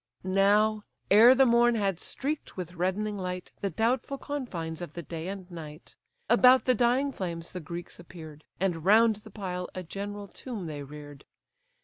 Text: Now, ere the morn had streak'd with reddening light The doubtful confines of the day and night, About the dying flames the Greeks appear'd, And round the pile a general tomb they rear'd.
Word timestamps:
Now, 0.23 0.83
ere 1.11 1.35
the 1.35 1.45
morn 1.45 1.75
had 1.75 1.99
streak'd 1.99 2.53
with 2.53 2.73
reddening 2.73 3.19
light 3.19 3.51
The 3.61 3.69
doubtful 3.69 4.17
confines 4.17 4.81
of 4.81 4.93
the 4.95 5.03
day 5.03 5.27
and 5.27 5.45
night, 5.51 5.95
About 6.27 6.65
the 6.65 6.73
dying 6.73 7.11
flames 7.11 7.51
the 7.51 7.59
Greeks 7.59 7.99
appear'd, 7.99 8.43
And 8.59 8.83
round 8.83 9.17
the 9.17 9.29
pile 9.29 9.69
a 9.75 9.83
general 9.83 10.27
tomb 10.27 10.65
they 10.65 10.81
rear'd. 10.81 11.23